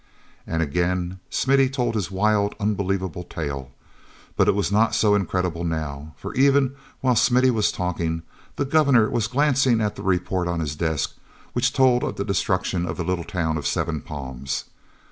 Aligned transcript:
And 0.47 0.63
again 0.63 1.19
Smithy 1.29 1.69
told 1.69 1.93
his 1.93 2.09
wild, 2.09 2.55
unbelievable 2.59 3.23
tale. 3.23 3.69
But 4.35 4.47
it 4.47 4.55
was 4.55 4.71
not 4.71 4.95
so 4.95 5.13
incredible 5.13 5.63
now, 5.63 6.15
for, 6.17 6.33
even 6.33 6.73
while 7.01 7.15
Smithy 7.15 7.51
was 7.51 7.71
talking, 7.71 8.23
the 8.55 8.65
Governor 8.65 9.11
was 9.11 9.27
glancing 9.27 9.79
at 9.79 9.95
the 9.95 10.01
report 10.01 10.47
on 10.47 10.59
his 10.59 10.75
desk 10.75 11.13
which 11.53 11.71
told 11.71 12.03
of 12.03 12.15
the 12.15 12.25
destruction 12.25 12.87
of 12.87 12.97
the 12.97 13.03
little 13.03 13.23
town 13.23 13.57
of 13.59 13.67
Seven 13.67 14.01
Palms. 14.01 14.63